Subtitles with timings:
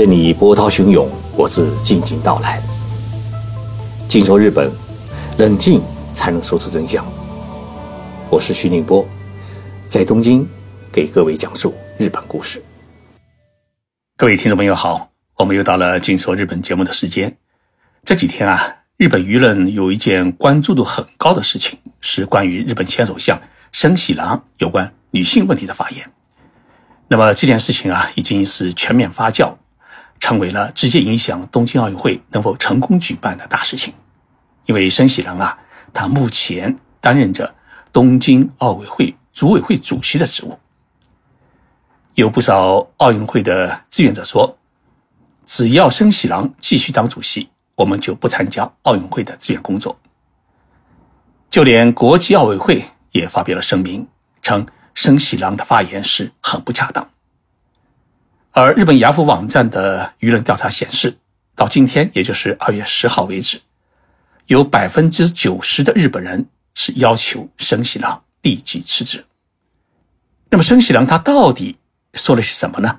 [0.00, 2.58] 任你波涛汹涌，我自静静到来。
[4.08, 4.72] 静说日本，
[5.36, 5.82] 冷静
[6.14, 7.04] 才能说出真相。
[8.30, 9.06] 我是徐宁波，
[9.86, 10.48] 在东京
[10.90, 12.64] 给各位讲述日本故事。
[14.16, 17.36] 各位听众朋友好，我们又到了静说日本节目的时间。
[18.02, 23.38] 这几天啊，日本舆论有一件关注度很高的事情，是关于日本前首相
[23.70, 26.10] 森喜朗有关女性问题的发言。
[27.06, 29.52] 那么这件事情啊，已经是全面发酵，
[30.20, 33.92] 成为了直接影响东京奥运会能否成功举办的大事情。
[34.66, 35.58] 因为森喜朗啊，
[35.92, 37.52] 他目前担任着
[37.92, 40.56] 东京奥委会组委会主席的职务。
[42.14, 44.56] 有不少奥运会的志愿者说，
[45.44, 49.98] 只要森喜朗继续当主席，我们就不参加奥运会的志愿工作。
[51.50, 54.06] 就连国际奥委会也发表了声明，
[54.42, 54.66] 称。
[54.92, 57.08] 申喜郎的发言是很不恰当，
[58.60, 61.16] 而日本雅虎网站的舆论调查显示，
[61.56, 63.58] 到今天，也就是二月十号为止，
[64.48, 69.24] 有百分之九十的日本人是要求生喜郎立即辞职。
[70.50, 71.74] 那么，生喜郎他到底
[72.12, 72.98] 说了些什么呢？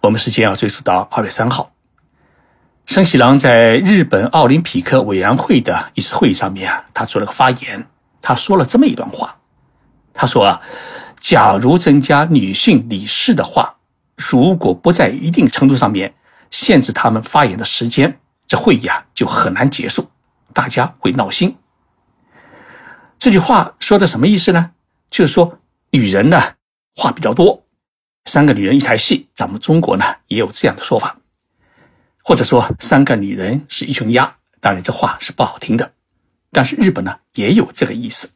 [0.00, 1.72] 我们时间要追溯到二月三号，
[2.86, 7.86] 生喜郎在日本奥林匹克委员会的一次会议上面啊，他做了个发言，
[8.20, 9.38] 他说了这么一段话。
[10.12, 10.60] 他说啊，
[11.20, 13.76] 假如增加女性理事的话，
[14.18, 16.12] 如果不在一定程度上面
[16.50, 20.10] 限制他们发言的时间，这会议啊就很难结束，
[20.52, 21.56] 大家会闹心。
[23.16, 24.72] 这句话说的什么意思呢？
[25.08, 26.40] 就是说女人呢
[26.96, 27.64] 话比较多，
[28.24, 31.16] 三个女人一台戏，咱们中国呢也有这样的说法，
[32.24, 34.36] 或者说三个女人是一群鸭。
[34.60, 35.92] 当然这话是不好听的，
[36.50, 38.28] 但是日本呢也有这个意思。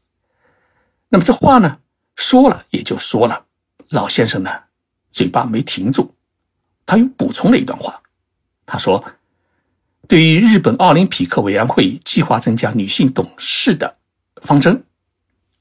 [1.08, 1.78] 那么这话呢，
[2.14, 3.47] 说了也就说了。
[3.88, 4.50] 老先生呢，
[5.12, 6.12] 嘴巴没停住，
[6.84, 8.02] 他又补充了一段话。
[8.66, 9.05] 他说
[10.09, 13.97] ：“对于日本奥林匹克委员会计划增加女性董事的
[14.42, 14.82] 方针，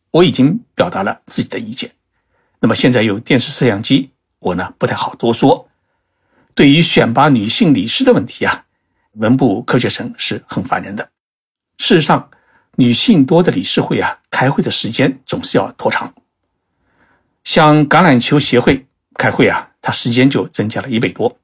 [0.10, 1.92] 我已经表达了自己的意见。
[2.60, 4.10] 那么现在有电视摄像机，
[4.40, 5.70] 我呢不太好多说。
[6.56, 8.66] 对于选拔女性理事的问题啊，
[9.14, 11.08] 文部科学省是很烦人的。
[11.78, 12.28] 事实上。”
[12.78, 16.12] 女性多的理事会啊，开会的时间总是要拖长。
[17.44, 21.38] 像橄榄球协会开会啊，他时间就增加了一倍多。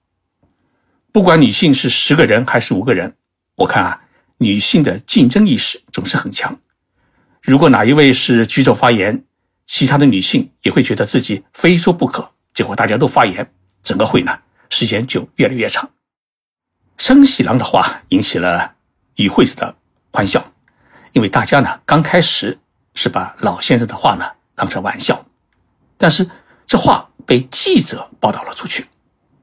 [1.12, 3.16] 不管女性是十个人还是五个人，
[3.56, 4.02] 我看啊，
[4.38, 6.60] 女性的竞争意识总是很强。
[7.42, 9.24] 如果哪一位是举手发言，
[9.66, 13.52] 其他的女性也会觉得自己非说不可，结果大家都发言，
[13.84, 14.38] 整个会呢
[14.70, 15.90] 时间就越来越长。
[16.98, 18.74] 生喜郎的话引起了
[19.16, 19.76] 与会者的
[20.12, 20.46] 欢笑。
[21.14, 22.56] 因为大家呢刚开始
[22.94, 25.26] 是把老先生的话呢当成玩笑，
[25.98, 26.30] 但是
[26.66, 28.88] 这话被记者报道了出去，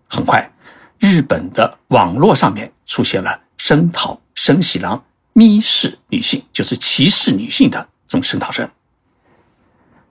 [0.08, 0.50] 很快，
[0.98, 8.68] 日本的网络上面出现了声讨生喜郎蔑视女性，就是歧视女性的这种声讨声。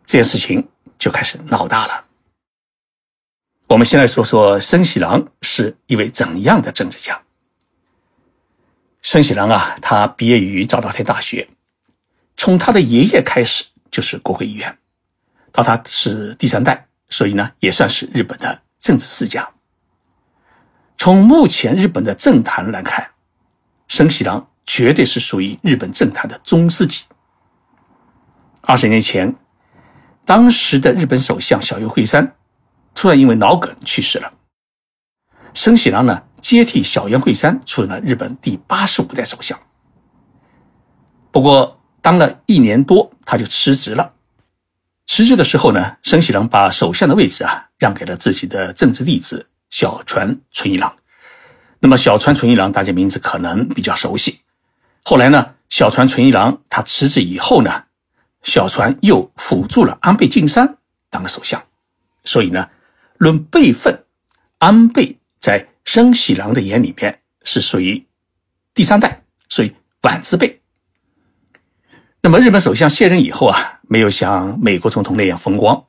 [0.05, 0.65] 这件事情
[0.99, 2.05] 就开始闹大了。
[3.67, 7.19] 我们先来说说生喜郎是一位怎样的政治家。
[9.01, 11.49] 生喜郎啊，他毕业于早稻田大学，
[12.37, 14.77] 从他的爷爷开始就是国会议员，
[15.51, 19.47] 到他是第三代，所以呢也算是日本的政治世家。
[20.97, 23.07] 从目前日本的政坛来看，
[23.87, 27.03] 生喜郎绝对是属于日本政坛的中世纪。
[28.61, 29.35] 二十年前，
[30.25, 32.35] 当时的日本首相小渊惠山
[32.95, 34.33] 突然因为脑梗去世了，
[35.53, 36.23] 生喜郎呢？
[36.41, 39.57] 接替小渊惠山，出任了日本第八十五代首相。
[41.31, 44.13] 不过，当了一年多，他就辞职了。
[45.15, 50.91] 辞职的时候呢，生喜郎把首相的位置啊让给了自己的政治弟子小泉纯一郎。
[51.77, 54.39] 那么，小川纯一郎大家名字可能比较熟悉。
[55.03, 57.83] 后来呢，小川纯一郎他辞职以后呢，
[58.41, 60.77] 小泉又辅助了安倍晋三
[61.11, 61.61] 当了首相。
[62.23, 62.67] 所以呢，
[63.17, 63.95] 论辈分，
[64.57, 65.67] 安倍在。
[65.85, 68.03] 生喜郎的眼里面是属于
[68.73, 70.61] 第三代，属于晚之辈。
[72.21, 75.85] 那么日本首相卸任以后啊，没有像美国总统那样风光。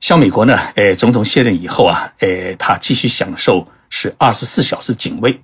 [0.00, 5.40] 像美国呢，呃，总统卸任以后啊，呃，他继续享受是二十四小时警卫，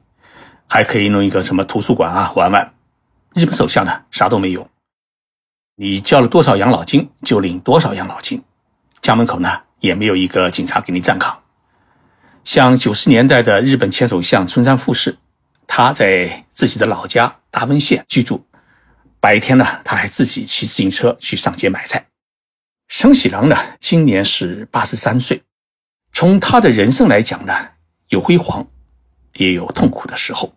[0.66, 2.74] 还可以弄一个什么图书馆啊玩玩。
[3.36, 4.68] 日本首相呢，啥都没有，
[5.76, 8.42] 你交了多少养老金就领多少养老金，
[9.00, 11.38] 家门口呢也没有一个警察给你站岗。
[12.42, 15.16] 像九十年代的日本前首相村山富士，
[15.68, 18.44] 他在自己的老家大分县居住，
[19.20, 22.06] 白天呢他还自己骑自行车去上街买菜。
[22.88, 25.42] 生喜郎呢今年是八十三岁，
[26.12, 27.54] 从他的人生来讲呢，
[28.08, 28.66] 有辉煌，
[29.34, 30.54] 也有痛苦的时候。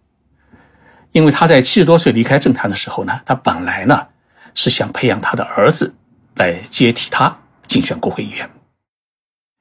[1.12, 4.08] 因为他在七十多岁离开政坛的时候呢，他本来呢
[4.56, 5.94] 是想培养他的儿子
[6.34, 7.38] 来接替他
[7.68, 8.50] 竞选国会议员。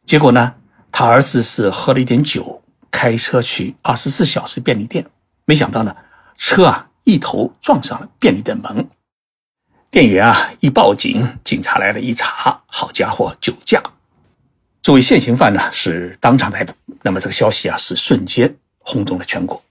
[0.07, 0.55] 结果呢，
[0.91, 5.07] 他儿子是喝了一点酒，开车去二十四小时便利店，
[5.45, 5.95] 没想到呢，
[6.37, 8.89] 车啊一头撞上了便利店门。
[9.91, 13.83] 店员啊一报警，警察来了一查，好家伙，酒驾！
[14.81, 16.73] 作为现行犯呢，是当场逮捕。
[17.03, 19.63] 那么这个消息啊，是瞬间轰动了全国。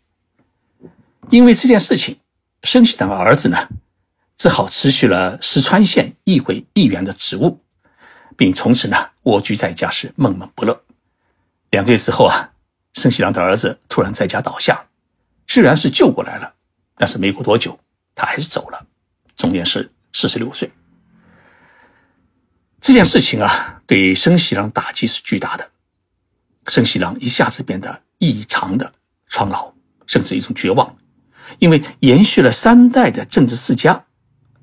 [1.30, 2.18] 因为这件事情，
[2.63, 3.68] 申喜良的儿子呢，
[4.38, 7.60] 只好辞去了石川县议会议员的职务，
[8.38, 10.80] 并从此呢蜗居在家，是闷闷不乐。
[11.72, 12.51] 两个月之后啊，
[12.94, 14.86] 申喜良的儿子突然在家倒下，
[15.48, 16.54] 虽然是救过来了，
[17.01, 17.75] 但是没过多久，
[18.13, 18.86] 他还是走了，
[19.36, 20.71] 终年是四十六岁。
[22.80, 25.68] 这件事情啊，对申喜郎打击是巨大的，
[26.68, 28.94] 申喜郎一下子变得异常的
[29.30, 29.74] 苍老，
[30.06, 30.95] 甚至一种绝望。
[31.57, 34.06] 因为延续了三代的政治世家，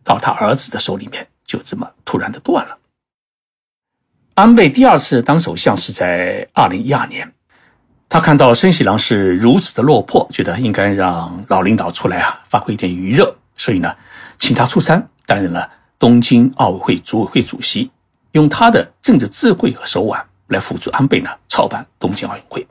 [0.05, 2.79] 到他儿子的手里面就这么突然的断了。
[4.35, 7.35] 安倍第二次当首相是在二零一二年，
[8.09, 13.95] 他看到森喜朗是如此的落魄，觉得应该让老领导出来啊发挥一点余热，所以呢，
[14.39, 17.91] 请他出山担任了东京奥委会组委会主席，
[18.33, 22.67] 用他的政治智慧和手腕来辅助安倍呢操办东京奥运会。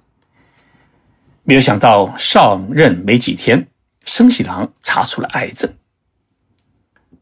[1.44, 3.68] 没有想到上任没几天。
[4.06, 5.70] 生喜郎查出了癌症，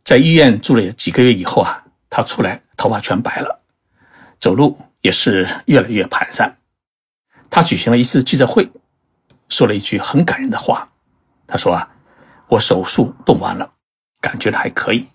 [0.03, 3.59] 在医院住了几个月以后啊，他出来头发全白了，
[4.39, 6.47] 走路也是越来越蹒跚。
[7.49, 8.69] 他举行了一次记者会，
[9.49, 10.89] 说了一句很感人的话。
[11.47, 11.89] 他说啊，
[12.47, 13.71] 我手术动完了，
[14.21, 15.05] 感觉的还可以。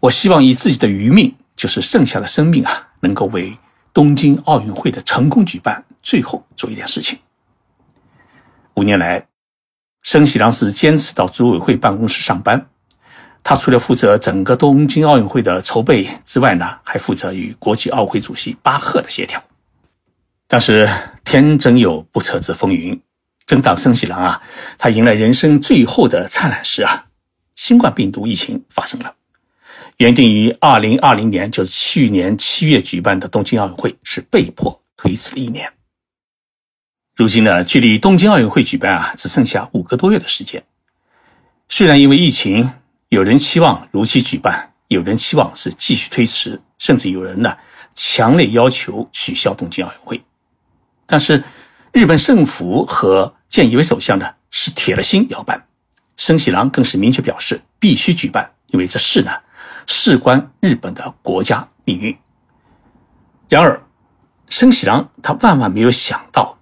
[0.00, 3.56] 我希望以自己的余命，就是剩下的生命啊，能够为
[3.92, 7.18] 东京奥运会的成功举办最后做一点事情。
[8.74, 9.26] 五年来。
[10.06, 12.66] 生喜郎是坚持到组委会办公室上班，
[13.42, 19.42] 他除了负责整个东京奥运会的筹备之外呢，还负责与国际奥委会主席巴赫的协调。
[20.56, 20.88] 但是
[21.24, 22.96] 天真有不测之风云，
[23.44, 24.40] 正当申喜郎啊，
[24.78, 27.06] 他迎来人生最后的灿烂时啊，
[27.56, 29.16] 新冠病毒疫情发生了。
[29.96, 35.68] 原定于二零二零年，就是去年七月举办的东京奥运会，是被迫推迟了一年。
[37.16, 40.62] 如今呢，距离东京奥运会举办啊，只剩下五个多月的时间。
[41.68, 42.70] 虽然因为疫情，
[43.08, 47.56] 有人期望如期举办，有人期望是继续推迟，甚至有人呢
[47.96, 50.24] 强烈要求取消东京奥运会。
[51.06, 51.42] 但是，
[51.92, 55.66] 日本政府和菅义伟首相呢是铁了心要办，
[56.16, 59.30] 森喜朗更是明确表示必须举办，因为这事呢
[59.86, 62.16] 事关日本的国家命运。
[63.48, 63.80] 然而，
[64.48, 66.58] 森喜朗他万万没有想到。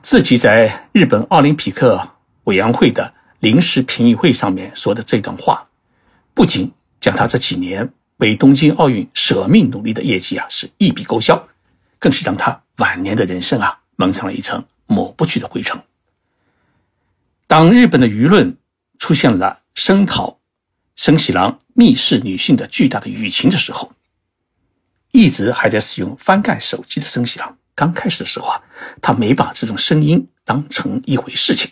[0.00, 2.08] 自己在日本奥林匹克
[2.44, 5.66] 委员会的临时评议会上面说的这段话，
[6.32, 11.48] 不仅将他这几年为东京奥运舍命努力的业绩啊是一笔勾销，
[11.98, 15.80] 更是让他晚年的人生啊蒙上了一层抹不去的灰尘。
[17.46, 18.56] 当日本的舆论
[18.98, 20.38] 出现了声讨
[20.96, 23.92] 生喜郎密室女性的巨大的舆情的时候，
[25.12, 27.56] 一直还在使用翻盖手机的生喜郎。
[27.74, 28.60] 刚开始的时候啊，
[29.00, 31.70] 他没把这种声音当成一回事情，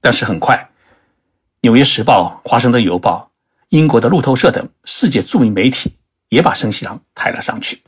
[0.00, 0.56] 但是很快，
[1.60, 3.30] 《纽约时报》、《华盛顿邮报》、
[3.68, 5.92] 英国的路透社等世界著名媒体
[6.28, 7.80] 也把生喜郎抬了上去，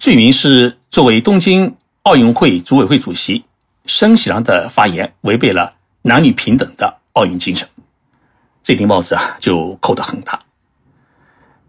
[0.00, 3.44] 罪名是作为东京奥运会组委会主席，
[3.84, 7.68] 申喜郎的发言违背了男女平等的奥运精神，
[8.62, 10.40] 这顶帽子啊就扣得很大。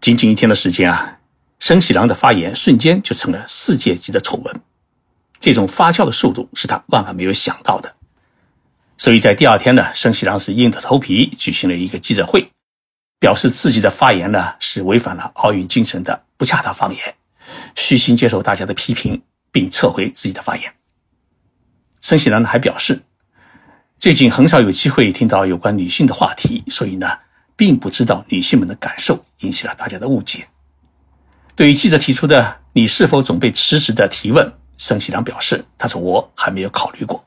[0.00, 1.18] 仅仅一天的时间啊。
[1.58, 4.60] 申喜郎的发言瞬间就成了世界级的丑闻，
[5.38, 7.94] 这种发酵的速度是他万万没有想到的。
[8.98, 12.50] 所以在第二天呢，申喜郎是硬着头皮举行了一个记者会，
[13.20, 17.14] 表示自己的发言呢是违反了奥运精神的不恰当发言，
[17.74, 20.72] 虚心接受大家的批评，并撤回自己的发言。
[22.00, 23.02] 申喜郎还表示，
[23.98, 27.18] 最近很少有机会听到有关女性的话题，所以呢，
[27.56, 30.46] 并不知道女性们的感受，引起了大家的误解。
[31.54, 37.24] 对于记者提出的“你是否准备辞职”的提问，森喜朗表示：“他说我还没有考虑过。”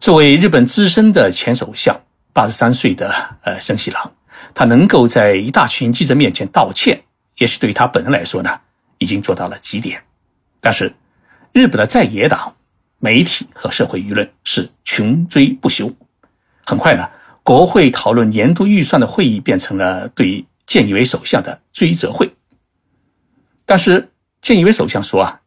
[0.00, 2.00] 作为日本资深的前首相，
[2.32, 4.14] 八十三岁的呃森喜朗，
[4.54, 7.02] 他能够在一大群记者面前道歉，
[7.38, 8.60] 也许对于他本人来说呢，
[8.98, 10.02] 已经做到了极点。
[10.60, 10.92] 但是，
[11.52, 12.54] 日本的在野党、
[12.98, 15.92] 媒体和社会舆论是穷追不休。
[16.66, 17.08] 很快呢，
[17.42, 22.30] 国会讨论年度预算的会议变成了对菅义伟首相的追责会。
[23.64, 24.10] 但是，
[24.42, 25.40] 菅义伟首相说啊，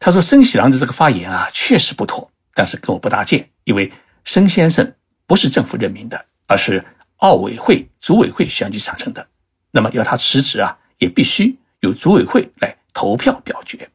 [0.00, 3.92] 他说：“申喜郎的这个发言啊，确实不妥，但是跟我不搭界，因为
[4.24, 4.94] 申先生
[5.26, 6.84] 不是政府任命的，而是
[7.16, 9.26] 奥委会组委会选举产生的。
[9.70, 13.90] 那么要他辞职啊，也必须由组委会来投票表决。”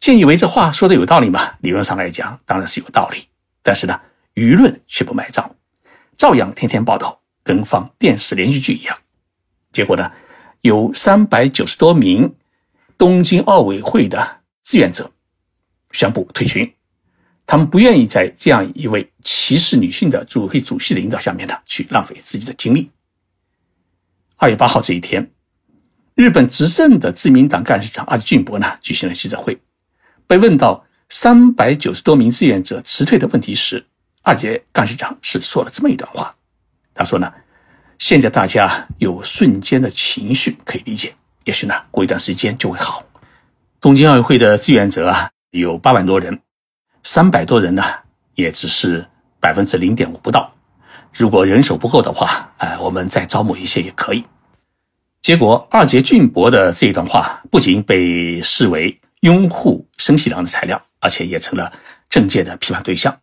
[0.00, 1.54] 建议为这话说的有道理嘛？
[1.60, 3.26] 理论上来讲，当然是有道理。
[3.62, 4.00] 但是呢，
[4.34, 5.56] 舆论却不买账，
[6.16, 8.96] 照样天天报道，跟放电视连续剧一样。
[9.72, 10.10] 结果呢，
[10.62, 12.32] 有三百九十多名
[12.96, 15.12] 东京奥委会的志愿者
[15.90, 16.72] 宣布退群，
[17.44, 22.90] 他们不愿意在这样一位歧视女性的组委会主席的领导下面呢，去浪费自己的精力。
[24.36, 25.30] 二月八号这一天，
[26.18, 29.56] 日本执政的自民党干事长阿吉俊博呢，举行了记者会。
[30.26, 33.86] 被问到三百九十多名志愿者辞退的问题时，
[34.22, 36.34] 二阶干事长是说了这么一段话。
[36.92, 37.32] 他说呢，
[38.00, 43.00] 现在大家有瞬间的情绪可以理解，也许呢过一段时间就会好。
[43.80, 46.36] 东京奥运会的志愿者啊有八万多人，
[47.04, 47.84] 三百多人呢
[48.34, 49.06] 也只是
[49.38, 50.52] 百分之零点五不到。
[51.12, 54.24] 如果人手不够的话，哎，我们再招募一些也可以。
[55.28, 58.98] 结果二阶俊博的这一段话不仅被视为。
[59.20, 61.70] 拥护生喜郎的材料，而且也成了
[62.08, 63.14] 政界的批判对象。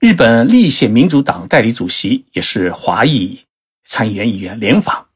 [0.00, 3.38] 日本立宪民主党代理主席也是华裔
[3.84, 5.06] 参议员议员连访，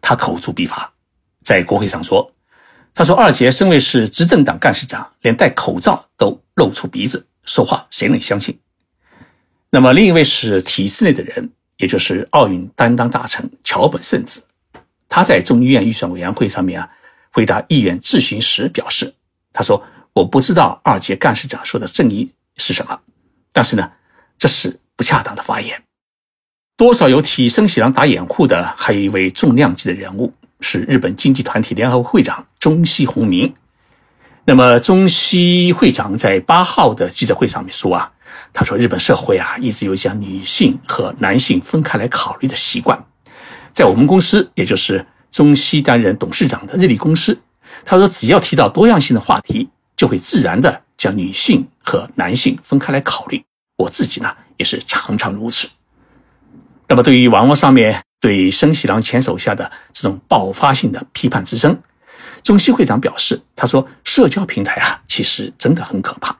[0.00, 0.90] 他口诛笔伐，
[1.44, 2.32] 在国会上说
[2.94, 8.58] ：“他说二杰身为是执政党干事长，连戴口罩都露出鼻子说话，谁能相信？”
[9.70, 14.42] 那么另一位是体制内的人，也就是奥运担当大臣桥本圣子，
[15.08, 16.88] 他在众议院预算委员会上面啊，
[17.32, 19.14] 回答议员质询时表示。
[19.52, 23.00] 他说：“我不知道二阶干事长说的正义是什么，
[23.52, 23.90] 但是呢，
[24.36, 25.82] 这是不恰当的发言。
[26.76, 33.52] 多少有替生喜郎打掩护的，还有一位重量级的人物，是日本经济团体联合会会长中西宏明。
[34.44, 38.12] 那么，中西会长在八号的记者会上面说啊，
[38.52, 43.02] 他说日本社会啊，一直有将女性和男性分开来考虑的习惯，
[43.78, 47.40] 在我们公司，也就是中西担任董事长的日立公司。”
[47.86, 53.40] 他说：“只要提到多样性的话题，就会自然的将女性和男性分开来考虑。
[53.76, 55.68] 我自己呢，也是常常如此。
[56.88, 61.80] 那么，对于网络上面对生喜郎前手下的这种爆发性的批判之声，
[62.42, 66.36] 中西会长表示：‘他说，社交平台啊，其实真的很可怕。’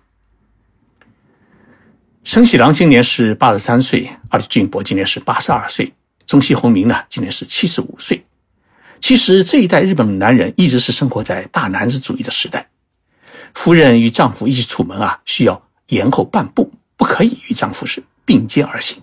[2.25, 5.93] 生喜郎今年是八十三岁，而俊博今年是八十二岁，
[6.29, 8.23] 中西宏明呢，今年是七十五岁。”
[9.01, 12.69] 其实这一代日本男人一直是生活在大男子主义的时代，
[13.55, 19.01] 夫人与丈夫一起出门啊，需要延后半步，不可以与丈夫是并肩而行。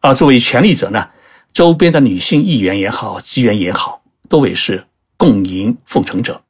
[0.00, 1.08] 而作为权力者呢，
[1.52, 6.40] 周边的女性议员也好，职员也好，多为是共赢奉承者，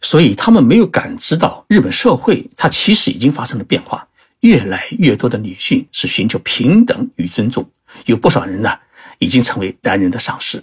[0.00, 4.06] 所以他们没有感知到日本社会它其实已经发生了变化，
[4.40, 7.68] 越来越多的女性是寻求平等与尊重，
[8.04, 8.78] 有不少人呢
[9.18, 10.62] 已经成为男人的赏识。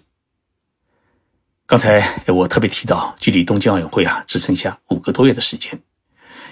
[1.65, 5.79] 刚才我特别提到，距离东京奥运会啊只剩下五个多月的时间，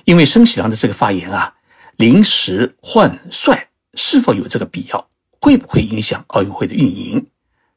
[0.05, 1.53] 因为生喜郎的这个发言啊，
[1.97, 5.09] 临时换帅是否有这个必要？
[5.39, 7.25] 会不会影响奥运会的运营？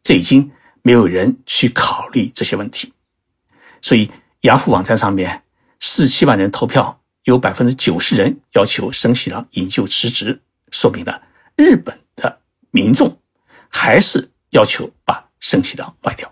[0.02, 0.50] 这已经
[0.82, 2.92] 没有人去考虑这些问题。
[3.80, 4.10] 所以，
[4.42, 5.42] 雅虎网站上面
[5.80, 10.40] 四七万人投票，有百分之九十人要求生喜郎引咎辞职，
[10.70, 11.20] 说明了
[11.56, 12.38] 日本的
[12.70, 13.18] 民众
[13.74, 16.30] 还是要求把生喜郎换掉。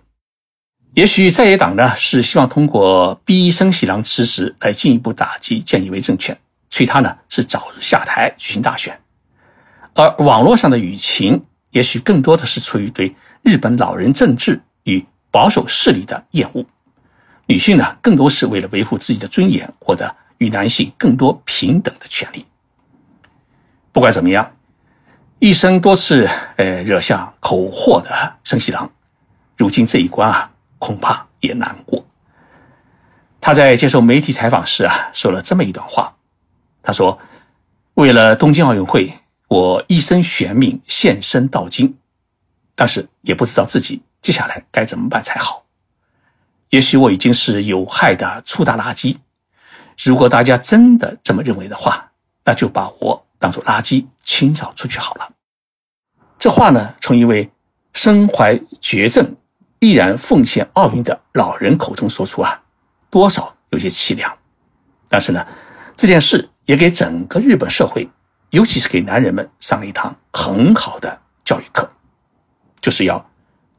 [0.94, 6.38] 也许在野党呢是希望通过逼生喜郎辞职来进一步打击菅义伟政权，
[6.70, 8.98] 催他呢是早日下台举行大选，
[9.94, 16.64] 而网络上的舆情也许更多的是出于对日本老人政治与保守势力的厌恶，
[17.46, 22.46] 女性呢更多是为了维护自己的尊严，获得与男性更多平等的权利。
[23.92, 24.56] 不管怎么样，
[25.42, 28.88] 一生多次呃惹下口祸的生喜郎，
[29.56, 30.48] 如今这一关啊。
[30.78, 32.04] 恐怕也难过。
[33.40, 36.14] 他在接受媒体采访时啊，说了这么一段话。
[36.80, 37.18] 他说
[37.94, 39.12] ：“为了东京奥运会，
[39.48, 41.98] 我一生悬命献身到今，
[42.76, 45.64] 但是也不知道自己接下来该怎么办才好。
[46.70, 49.16] 也许我已经是有害的粗大垃圾。
[50.04, 52.12] 如果大家真的这么认为的话，
[52.44, 55.28] 那就把我当做垃圾清扫出去好了。”
[56.40, 57.50] 这话呢，从一位
[57.92, 59.36] 身怀绝症。
[59.84, 62.62] 依然奉献奥运的老人口中说出啊，
[63.10, 64.32] 多少有些凄凉。
[65.08, 65.44] 但是呢，
[65.96, 68.08] 这件事也给整个日本社会，
[68.50, 71.90] 尤其是给男人们上了一堂很好的教育课，
[72.80, 73.28] 就是要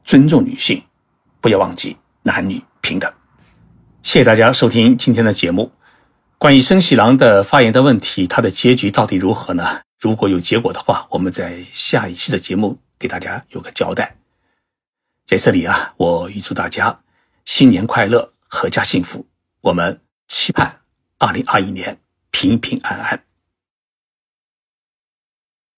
[0.04, 0.84] 尊重女性，
[1.40, 3.10] 不要忘记男女平等。
[4.02, 5.72] 谢谢大家收听今天的节目。
[6.44, 9.80] 关于生喜郎的发言的问题，他的结局到底如何呢？
[9.98, 14.14] 如果有结果的话，我们在下一期的节目给大家有个交代。
[15.24, 17.00] 在这里啊，我预祝大家
[17.46, 19.26] 新年快乐，阖家幸福。
[19.62, 19.98] 我们
[20.28, 20.80] 期盼
[21.16, 21.98] 二零二一年
[22.30, 23.24] 平平安安。